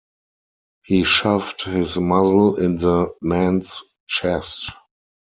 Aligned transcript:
He 0.83 1.03
shoved 1.03 1.63
his 1.65 1.99
muzzle 1.99 2.57
in 2.59 2.77
the 2.77 3.13
man’s 3.21 3.83
chest. 4.07 4.71